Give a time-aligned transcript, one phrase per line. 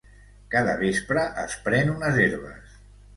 [0.53, 2.73] Cada vespre es pren unes herbes.